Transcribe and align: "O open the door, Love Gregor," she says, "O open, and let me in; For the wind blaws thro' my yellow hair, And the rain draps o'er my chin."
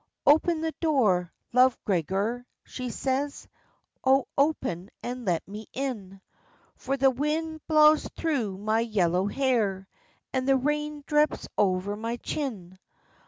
"O 0.25 0.31
open 0.33 0.61
the 0.61 0.73
door, 0.81 1.31
Love 1.53 1.77
Gregor," 1.85 2.47
she 2.63 2.89
says, 2.89 3.47
"O 4.03 4.25
open, 4.35 4.89
and 5.03 5.25
let 5.25 5.47
me 5.47 5.67
in; 5.73 6.21
For 6.75 6.97
the 6.97 7.11
wind 7.11 7.61
blaws 7.67 8.09
thro' 8.17 8.57
my 8.57 8.79
yellow 8.79 9.27
hair, 9.27 9.87
And 10.33 10.47
the 10.47 10.57
rain 10.57 11.03
draps 11.05 11.47
o'er 11.55 11.95
my 11.95 12.17
chin." 12.17 12.79